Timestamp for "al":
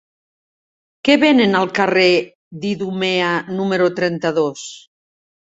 1.59-1.69